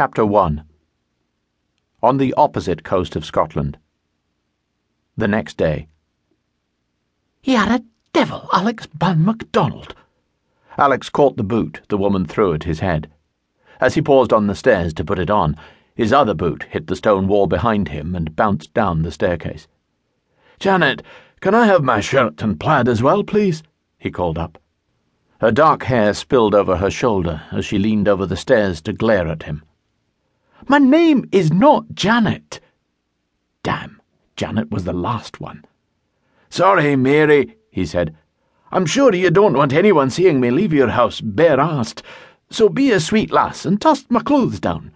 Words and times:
Chapter 0.00 0.24
1 0.24 0.64
On 2.02 2.16
the 2.16 2.32
opposite 2.32 2.82
coast 2.82 3.16
of 3.16 3.24
Scotland. 3.26 3.76
The 5.18 5.28
next 5.28 5.58
day. 5.58 5.88
He 7.42 7.52
had 7.52 7.70
a 7.70 7.84
devil, 8.14 8.48
Alex 8.50 8.86
Ban 8.86 9.22
MacDonald. 9.22 9.94
Alex 10.78 11.10
caught 11.10 11.36
the 11.36 11.42
boot 11.42 11.82
the 11.90 11.98
woman 11.98 12.24
threw 12.24 12.54
at 12.54 12.62
his 12.64 12.80
head. 12.80 13.10
As 13.78 13.92
he 13.92 14.00
paused 14.00 14.32
on 14.32 14.46
the 14.46 14.54
stairs 14.54 14.94
to 14.94 15.04
put 15.04 15.18
it 15.18 15.28
on, 15.28 15.54
his 15.94 16.14
other 16.14 16.32
boot 16.32 16.62
hit 16.70 16.86
the 16.86 16.96
stone 16.96 17.28
wall 17.28 17.46
behind 17.46 17.88
him 17.88 18.14
and 18.14 18.34
bounced 18.34 18.72
down 18.72 19.02
the 19.02 19.12
staircase. 19.12 19.68
Janet, 20.58 21.02
can 21.42 21.54
I 21.54 21.66
have 21.66 21.84
my 21.84 22.00
shirt 22.00 22.40
and 22.40 22.58
plaid 22.58 22.88
as 22.88 23.02
well, 23.02 23.22
please? 23.22 23.62
he 23.98 24.10
called 24.10 24.38
up. 24.38 24.56
Her 25.42 25.52
dark 25.52 25.82
hair 25.82 26.14
spilled 26.14 26.54
over 26.54 26.76
her 26.76 26.90
shoulder 26.90 27.42
as 27.52 27.66
she 27.66 27.78
leaned 27.78 28.08
over 28.08 28.24
the 28.24 28.34
stairs 28.34 28.80
to 28.80 28.94
glare 28.94 29.28
at 29.28 29.42
him. 29.42 29.62
My 30.68 30.78
name 30.78 31.28
is 31.32 31.52
not 31.52 31.94
Janet. 31.94 32.60
Damn, 33.62 34.00
Janet 34.36 34.70
was 34.70 34.84
the 34.84 34.92
last 34.92 35.40
one. 35.40 35.64
Sorry, 36.48 36.96
Mary, 36.96 37.56
he 37.70 37.86
said. 37.86 38.16
I'm 38.72 38.86
sure 38.86 39.14
you 39.14 39.30
don't 39.30 39.56
want 39.56 39.72
anyone 39.72 40.10
seeing 40.10 40.40
me 40.40 40.50
leave 40.50 40.72
your 40.72 40.88
house 40.88 41.20
bare-assed, 41.20 42.02
so 42.50 42.68
be 42.68 42.90
a 42.92 43.00
sweet 43.00 43.32
lass 43.32 43.64
and 43.64 43.80
toss 43.80 44.04
my 44.08 44.20
clothes 44.20 44.60
down. 44.60 44.92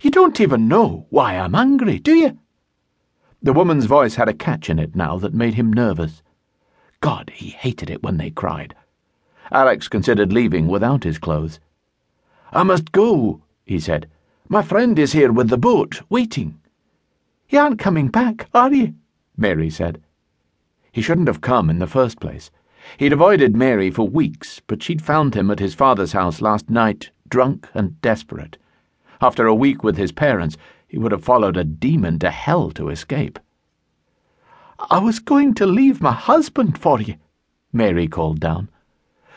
You 0.00 0.10
don't 0.10 0.40
even 0.40 0.68
know 0.68 1.06
why 1.08 1.38
I'm 1.38 1.54
angry, 1.54 1.98
do 1.98 2.14
you? 2.14 2.38
The 3.42 3.52
woman's 3.52 3.86
voice 3.86 4.16
had 4.16 4.28
a 4.28 4.34
catch 4.34 4.68
in 4.68 4.78
it 4.78 4.94
now 4.94 5.18
that 5.18 5.34
made 5.34 5.54
him 5.54 5.72
nervous. 5.72 6.22
God, 7.00 7.30
he 7.34 7.50
hated 7.50 7.90
it 7.90 8.02
when 8.02 8.16
they 8.16 8.30
cried. 8.30 8.74
Alex 9.52 9.88
considered 9.88 10.32
leaving 10.32 10.68
without 10.68 11.04
his 11.04 11.18
clothes. 11.18 11.60
I 12.52 12.62
must 12.62 12.92
go, 12.92 13.42
he 13.64 13.78
said. 13.78 14.08
My 14.48 14.60
friend 14.60 14.98
is 14.98 15.12
here 15.12 15.32
with 15.32 15.48
the 15.48 15.56
boat, 15.56 16.02
waiting. 16.10 16.60
You 17.48 17.60
aren't 17.60 17.78
coming 17.78 18.08
back, 18.08 18.46
are 18.52 18.72
you? 18.72 18.94
Mary 19.38 19.70
said. 19.70 20.02
He 20.92 21.00
shouldn't 21.00 21.28
have 21.28 21.40
come 21.40 21.70
in 21.70 21.78
the 21.78 21.86
first 21.86 22.20
place. 22.20 22.50
He'd 22.98 23.14
avoided 23.14 23.56
Mary 23.56 23.90
for 23.90 24.06
weeks, 24.06 24.60
but 24.66 24.82
she'd 24.82 25.00
found 25.00 25.34
him 25.34 25.50
at 25.50 25.60
his 25.60 25.74
father's 25.74 26.12
house 26.12 26.42
last 26.42 26.68
night, 26.68 27.10
drunk 27.26 27.68
and 27.72 27.98
desperate. 28.02 28.58
After 29.18 29.46
a 29.46 29.54
week 29.54 29.82
with 29.82 29.96
his 29.96 30.12
parents, 30.12 30.58
he 30.86 30.98
would 30.98 31.12
have 31.12 31.24
followed 31.24 31.56
a 31.56 31.64
demon 31.64 32.18
to 32.18 32.30
hell 32.30 32.70
to 32.72 32.90
escape. 32.90 33.38
I 34.90 34.98
was 34.98 35.20
going 35.20 35.54
to 35.54 35.66
leave 35.66 36.02
my 36.02 36.12
husband 36.12 36.76
for 36.76 37.00
you, 37.00 37.14
Mary 37.72 38.06
called 38.06 38.40
down. 38.40 38.68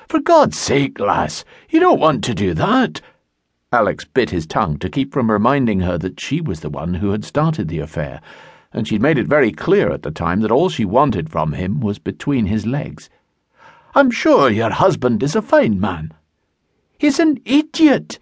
For 0.10 0.20
God's 0.20 0.60
sake, 0.60 1.00
lass, 1.00 1.46
you 1.70 1.80
don't 1.80 2.02
want 2.02 2.26
to 2.26 2.36
do 2.36 2.54
that. 2.56 3.00
Alex 3.74 4.06
bit 4.06 4.30
his 4.30 4.48
tongue 4.48 4.78
to 4.78 4.90
keep 4.90 5.12
from 5.12 5.30
reminding 5.30 5.82
her 5.82 5.98
that 5.98 6.22
she 6.22 6.40
was 6.40 6.62
the 6.62 6.70
one 6.70 6.94
who 6.94 7.12
had 7.12 7.26
started 7.26 7.68
the 7.68 7.80
affair, 7.80 8.22
and 8.72 8.88
she'd 8.88 9.02
made 9.02 9.18
it 9.18 9.28
very 9.28 9.52
clear 9.52 9.92
at 9.92 10.04
the 10.04 10.12
time 10.12 10.40
that 10.40 10.52
all 10.52 10.70
she 10.70 10.86
wanted 10.86 11.30
from 11.30 11.52
him 11.52 11.82
was 11.82 12.00
between 12.00 12.46
his 12.46 12.66
legs. 12.66 13.10
I'm 13.94 14.10
sure 14.10 14.50
your 14.50 14.70
husband 14.70 15.22
is 15.22 15.36
a 15.36 15.42
fine 15.42 15.82
man. 15.82 16.14
He's 16.98 17.20
an 17.20 17.42
idiot. 17.44 18.20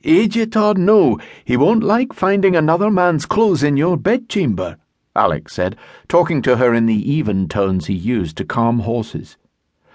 Idiot 0.00 0.56
or 0.56 0.72
no, 0.72 1.18
he 1.44 1.58
won't 1.58 1.82
like 1.82 2.14
finding 2.14 2.56
another 2.56 2.90
man's 2.90 3.26
clothes 3.26 3.62
in 3.62 3.76
your 3.76 3.98
bedchamber, 3.98 4.78
Alex 5.14 5.52
said, 5.52 5.76
talking 6.08 6.40
to 6.40 6.56
her 6.56 6.72
in 6.72 6.86
the 6.86 7.12
even 7.12 7.48
tones 7.48 7.84
he 7.84 7.94
used 7.94 8.38
to 8.38 8.46
calm 8.46 8.78
horses. 8.78 9.36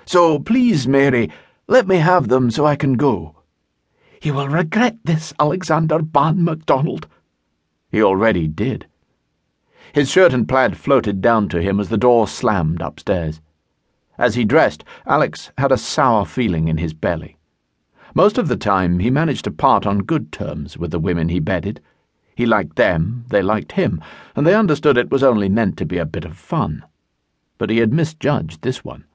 So 0.05 0.37
please, 0.37 0.87
Mary, 0.87 1.31
let 1.67 1.87
me 1.87 1.97
have 1.97 2.27
them 2.27 2.51
so 2.51 2.67
I 2.67 2.75
can 2.75 2.93
go. 2.93 3.35
You 4.25 4.33
will 4.33 4.49
regret 4.49 4.97
this, 5.03 5.35
Alexander 5.39 6.01
Ban 6.01 6.43
MacDonald. 6.43 7.07
He 7.91 8.01
already 8.01 8.47
did. 8.47 8.87
His 9.93 10.09
shirt 10.09 10.33
and 10.33 10.49
plaid 10.49 10.75
floated 10.77 11.21
down 11.21 11.47
to 11.49 11.61
him 11.61 11.79
as 11.79 11.89
the 11.89 11.97
door 11.97 12.27
slammed 12.27 12.81
upstairs. 12.81 13.39
As 14.17 14.33
he 14.33 14.43
dressed, 14.43 14.83
Alex 15.05 15.51
had 15.59 15.71
a 15.71 15.77
sour 15.77 16.25
feeling 16.25 16.67
in 16.67 16.77
his 16.77 16.91
belly. 16.91 17.37
Most 18.15 18.39
of 18.39 18.47
the 18.47 18.57
time, 18.57 18.97
he 18.97 19.11
managed 19.11 19.43
to 19.43 19.51
part 19.51 19.85
on 19.85 19.99
good 19.99 20.31
terms 20.31 20.75
with 20.75 20.89
the 20.89 20.97
women 20.97 21.29
he 21.29 21.39
bedded. 21.39 21.79
He 22.35 22.47
liked 22.47 22.77
them, 22.77 23.25
they 23.29 23.43
liked 23.43 23.73
him, 23.73 24.01
and 24.35 24.47
they 24.47 24.55
understood 24.55 24.97
it 24.97 25.11
was 25.11 25.21
only 25.21 25.49
meant 25.49 25.77
to 25.77 25.85
be 25.85 25.99
a 25.99 26.03
bit 26.03 26.25
of 26.25 26.35
fun. 26.35 26.83
But 27.59 27.69
he 27.69 27.77
had 27.77 27.93
misjudged 27.93 28.63
this 28.63 28.83
one. 28.83 29.05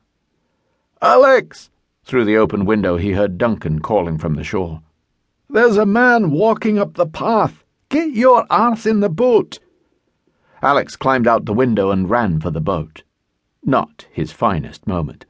Alex! 1.03 1.69
Through 2.05 2.27
the 2.27 2.37
open 2.37 2.65
window, 2.65 2.97
he 2.97 3.11
heard 3.11 3.39
Duncan 3.39 3.81
calling 3.81 4.17
from 4.17 4.35
the 4.35 4.45
shore. 4.45 4.83
There's 5.53 5.79
a 5.79 5.85
man 5.85 6.31
walking 6.31 6.79
up 6.79 6.95
the 6.95 7.09
path. 7.09 7.65
Get 7.89 8.13
your 8.13 8.47
arse 8.49 8.87
in 8.87 9.01
the 9.01 9.09
boat. 9.09 9.59
Alex 10.63 10.95
climbed 10.95 11.27
out 11.27 11.45
the 11.45 11.53
window 11.53 11.91
and 11.91 12.09
ran 12.09 12.41
for 12.41 12.53
the 12.53 12.61
boat. 12.61 13.03
Not 13.65 14.07
his 14.13 14.31
finest 14.31 14.87
moment. 14.87 15.27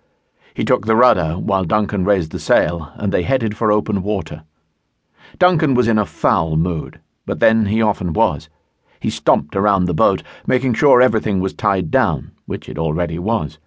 He 0.53 0.62
took 0.62 0.84
the 0.84 0.94
rudder 0.94 1.36
while 1.38 1.64
Duncan 1.64 2.04
raised 2.04 2.32
the 2.32 2.38
sail, 2.38 2.92
and 2.97 3.14
they 3.14 3.22
headed 3.22 3.56
for 3.56 3.72
open 3.72 4.03
water. 4.03 4.44
Duncan 5.38 5.75
was 5.75 5.88
in 5.88 5.97
a 5.97 6.04
foul 6.04 6.54
mood, 6.54 7.00
but 7.25 7.41
then 7.41 7.64
he 7.64 7.81
often 7.81 8.12
was. 8.12 8.50
He 9.00 9.08
stomped 9.08 9.56
around 9.56 9.87
the 9.87 9.94
boat, 9.94 10.22
making 10.47 10.75
sure 10.75 11.00
everything 11.00 11.41
was 11.41 11.54
tied 11.54 11.91
down, 11.91 12.32
which 12.44 12.69
it 12.69 12.76
already 12.76 13.19
was. 13.19 13.58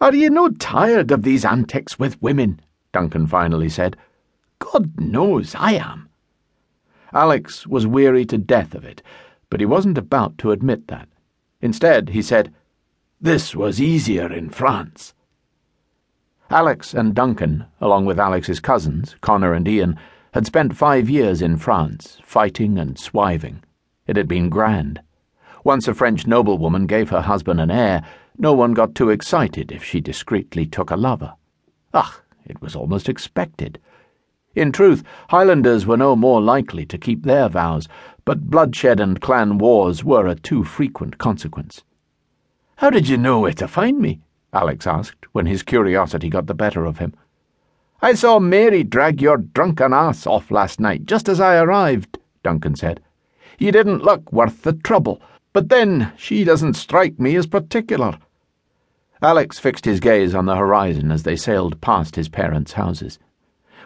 Are 0.00 0.14
you 0.14 0.30
no 0.30 0.48
tired 0.48 1.10
of 1.10 1.24
these 1.24 1.44
antics 1.44 1.98
with 1.98 2.22
women? 2.22 2.60
Duncan 2.92 3.26
finally 3.26 3.68
said. 3.68 3.96
God 4.62 5.00
knows 5.00 5.56
I 5.56 5.72
am. 5.72 6.08
Alex 7.12 7.66
was 7.66 7.84
weary 7.84 8.24
to 8.26 8.38
death 8.38 8.76
of 8.76 8.84
it, 8.84 9.02
but 9.50 9.58
he 9.58 9.66
wasn't 9.66 9.98
about 9.98 10.38
to 10.38 10.52
admit 10.52 10.86
that. 10.86 11.08
Instead, 11.60 12.10
he 12.10 12.22
said, 12.22 12.54
This 13.20 13.56
was 13.56 13.80
easier 13.80 14.32
in 14.32 14.50
France. 14.50 15.14
Alex 16.48 16.94
and 16.94 17.12
Duncan, 17.12 17.64
along 17.80 18.06
with 18.06 18.20
Alex's 18.20 18.60
cousins, 18.60 19.16
Connor 19.20 19.52
and 19.52 19.66
Ian, 19.66 19.98
had 20.32 20.46
spent 20.46 20.76
five 20.76 21.10
years 21.10 21.42
in 21.42 21.56
France, 21.56 22.18
fighting 22.22 22.78
and 22.78 22.96
swiving. 22.98 23.64
It 24.06 24.16
had 24.16 24.28
been 24.28 24.48
grand. 24.48 25.00
Once 25.64 25.88
a 25.88 25.94
French 25.94 26.26
noblewoman 26.26 26.86
gave 26.86 27.10
her 27.10 27.22
husband 27.22 27.60
an 27.60 27.70
heir, 27.70 28.04
no 28.38 28.52
one 28.52 28.74
got 28.74 28.94
too 28.94 29.10
excited 29.10 29.72
if 29.72 29.82
she 29.82 30.00
discreetly 30.00 30.66
took 30.66 30.90
a 30.90 30.96
lover. 30.96 31.34
Ugh, 31.92 32.14
it 32.46 32.62
was 32.62 32.76
almost 32.76 33.08
expected. 33.08 33.80
In 34.54 34.70
truth, 34.70 35.02
Highlanders 35.30 35.86
were 35.86 35.96
no 35.96 36.14
more 36.14 36.40
likely 36.40 36.84
to 36.86 36.98
keep 36.98 37.22
their 37.22 37.48
vows, 37.48 37.88
but 38.24 38.50
bloodshed 38.50 39.00
and 39.00 39.20
clan 39.20 39.58
wars 39.58 40.04
were 40.04 40.26
a 40.26 40.34
too 40.34 40.62
frequent 40.62 41.16
consequence. 41.18 41.82
How 42.76 42.90
did 42.90 43.08
you 43.08 43.16
know 43.16 43.40
where 43.40 43.52
to 43.54 43.66
find 43.66 43.98
me? 43.98 44.20
Alex 44.52 44.86
asked, 44.86 45.24
when 45.32 45.46
his 45.46 45.62
curiosity 45.62 46.28
got 46.28 46.46
the 46.46 46.54
better 46.54 46.84
of 46.84 46.98
him. 46.98 47.14
I 48.02 48.14
saw 48.14 48.38
Mary 48.40 48.82
drag 48.82 49.22
your 49.22 49.38
drunken 49.38 49.94
ass 49.94 50.26
off 50.26 50.50
last 50.50 50.80
night, 50.80 51.06
just 51.06 51.28
as 51.28 51.40
I 51.40 51.56
arrived, 51.56 52.18
Duncan 52.42 52.74
said. 52.74 53.00
You 53.58 53.72
didn't 53.72 54.02
look 54.02 54.30
worth 54.32 54.62
the 54.62 54.72
trouble, 54.72 55.22
but 55.52 55.68
then 55.68 56.12
she 56.16 56.44
doesn't 56.44 56.74
strike 56.74 57.18
me 57.18 57.36
as 57.36 57.46
particular. 57.46 58.18
Alex 59.22 59.58
fixed 59.58 59.84
his 59.84 60.00
gaze 60.00 60.34
on 60.34 60.46
the 60.46 60.56
horizon 60.56 61.12
as 61.12 61.22
they 61.22 61.36
sailed 61.36 61.80
past 61.80 62.16
his 62.16 62.28
parents' 62.28 62.72
houses. 62.72 63.18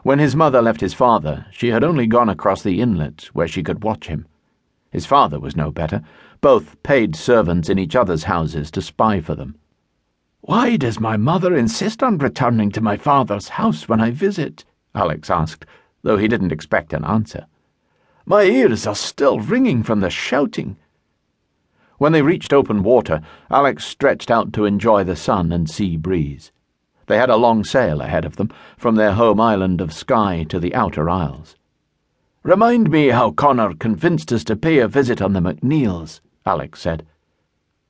When 0.06 0.20
his 0.20 0.36
mother 0.36 0.62
left 0.62 0.82
his 0.82 0.94
father, 0.94 1.46
she 1.50 1.70
had 1.70 1.82
only 1.82 2.06
gone 2.06 2.28
across 2.28 2.62
the 2.62 2.80
inlet 2.80 3.28
where 3.32 3.48
she 3.48 3.64
could 3.64 3.82
watch 3.82 4.06
him. 4.06 4.28
His 4.92 5.04
father 5.04 5.40
was 5.40 5.56
no 5.56 5.72
better, 5.72 6.00
both 6.40 6.80
paid 6.84 7.16
servants 7.16 7.68
in 7.68 7.76
each 7.76 7.96
other's 7.96 8.22
houses 8.22 8.70
to 8.70 8.82
spy 8.82 9.20
for 9.20 9.34
them. 9.34 9.56
Why 10.42 10.76
does 10.76 11.00
my 11.00 11.16
mother 11.16 11.56
insist 11.56 12.04
on 12.04 12.18
returning 12.18 12.70
to 12.70 12.80
my 12.80 12.96
father's 12.96 13.48
house 13.48 13.88
when 13.88 14.00
I 14.00 14.12
visit? 14.12 14.64
Alex 14.94 15.28
asked, 15.28 15.66
though 16.02 16.18
he 16.18 16.28
didn't 16.28 16.52
expect 16.52 16.92
an 16.92 17.04
answer. 17.04 17.48
My 18.24 18.44
ears 18.44 18.86
are 18.86 18.94
still 18.94 19.40
ringing 19.40 19.82
from 19.82 19.98
the 19.98 20.08
shouting. 20.08 20.76
When 21.98 22.12
they 22.12 22.22
reached 22.22 22.52
open 22.52 22.84
water, 22.84 23.22
Alex 23.50 23.84
stretched 23.84 24.30
out 24.30 24.52
to 24.52 24.66
enjoy 24.66 25.02
the 25.02 25.16
sun 25.16 25.50
and 25.50 25.68
sea 25.68 25.96
breeze. 25.96 26.52
They 27.06 27.16
had 27.16 27.30
a 27.30 27.36
long 27.36 27.64
sail 27.64 28.00
ahead 28.00 28.24
of 28.24 28.36
them, 28.36 28.50
from 28.76 28.96
their 28.96 29.12
home 29.12 29.40
island 29.40 29.80
of 29.80 29.92
Skye 29.92 30.44
to 30.48 30.58
the 30.58 30.74
outer 30.74 31.08
isles. 31.08 31.56
Remind 32.42 32.90
me 32.90 33.08
how 33.08 33.30
Connor 33.30 33.74
convinced 33.74 34.32
us 34.32 34.44
to 34.44 34.56
pay 34.56 34.78
a 34.78 34.88
visit 34.88 35.20
on 35.20 35.32
the 35.32 35.40
MacNeils, 35.40 36.20
Alex 36.44 36.80
said. 36.80 37.06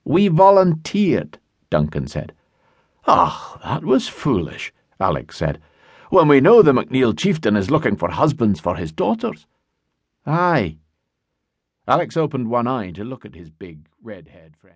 We 0.05 0.29
volunteered, 0.29 1.39
Duncan 1.71 2.07
said. 2.07 2.33
Ah, 3.07 3.59
that 3.65 3.85
was 3.85 4.09
foolish, 4.09 4.73
Alex 4.99 5.37
said, 5.37 5.61
when 6.11 6.29
we 6.29 6.41
know 6.41 6.63
the 6.63 6.73
MacNeil 6.73 7.17
chieftain 7.17 7.57
is 7.57 7.71
looking 7.71 7.97
for 7.97 8.11
husbands 8.11 8.61
for 8.61 8.77
his 8.77 8.93
daughters. 8.93 9.47
Aye, 10.25 10.79
Alex 11.89 12.17
opened 12.17 12.49
one 12.49 12.67
eye 12.67 12.91
to 12.91 13.05
look 13.05 13.25
at 13.25 13.37
his 13.37 13.49
big, 13.49 13.87
red 14.03 14.29
haired 14.29 14.57
friend. 14.57 14.75